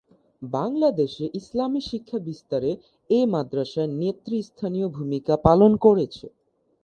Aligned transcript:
বাংলাদেশে 0.41 1.25
ইসলামি 1.39 1.81
শিক্ষা 1.89 2.19
বিস্তারে 2.27 2.71
এ 3.09 3.19
মাদ্রাসা 3.33 3.83
নেতৃস্থানীয় 4.01 4.87
ভূমিকা 4.97 5.33
পালন 5.47 5.71
করেছে। 5.85 6.25